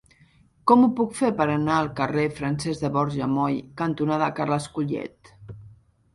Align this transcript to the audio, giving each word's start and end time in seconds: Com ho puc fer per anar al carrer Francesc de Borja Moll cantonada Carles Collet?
Com 0.69 0.85
ho 0.85 0.87
puc 0.99 1.11
fer 1.19 1.29
per 1.41 1.45
anar 1.55 1.75
al 1.81 1.89
carrer 1.99 2.23
Francesc 2.39 2.87
de 2.87 2.91
Borja 2.97 3.29
Moll 3.35 3.61
cantonada 3.83 4.33
Carles 4.43 4.69
Collet? 4.79 5.33